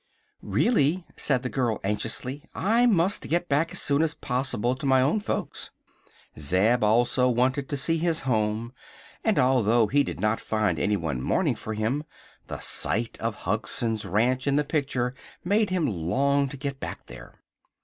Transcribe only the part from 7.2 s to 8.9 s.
wanted to see his home,